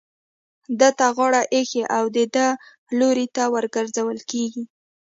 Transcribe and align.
ده 0.79 0.89
ته 0.97 1.05
غاړه 1.15 1.41
ايښې 1.55 1.83
او 1.97 2.03
د 2.15 2.17
ده 2.35 2.47
لوري 2.99 3.27
ته 3.35 3.43
ورگرځول 3.55 4.17
كېږي. 4.31 4.63